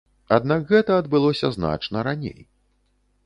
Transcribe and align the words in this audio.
Аднак 0.35 0.63
гэта 0.71 0.95
адбылося 1.01 1.47
значна 1.57 2.05
раней. 2.09 2.39